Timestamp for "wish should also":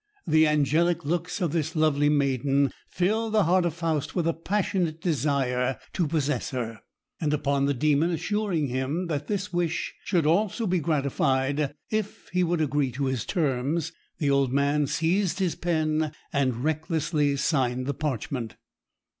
9.53-10.65